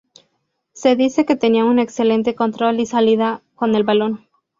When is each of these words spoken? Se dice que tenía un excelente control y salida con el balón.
Se 0.73 0.95
dice 0.95 1.25
que 1.27 1.35
tenía 1.35 1.63
un 1.63 1.77
excelente 1.77 2.33
control 2.33 2.79
y 2.79 2.87
salida 2.87 3.43
con 3.53 3.75
el 3.75 3.83
balón. 3.83 4.25